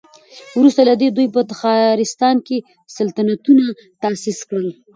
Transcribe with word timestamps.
وروسته 0.57 0.81
له 0.89 0.93
دې 1.01 1.07
دوی 1.15 1.27
په 1.35 1.41
تخارستان 1.51 2.35
کې 2.47 2.57
سلطنتونه 2.97 3.65
تاسيس 4.03 4.39
کړل 4.49 4.67